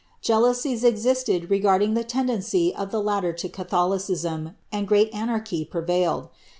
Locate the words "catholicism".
3.47-4.55